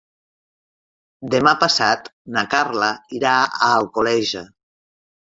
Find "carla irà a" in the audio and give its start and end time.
2.53-3.53